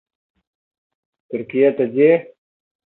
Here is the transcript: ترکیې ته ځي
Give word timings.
ترکیې 1.29 1.69
ته 1.77 1.83
ځي 1.93 2.09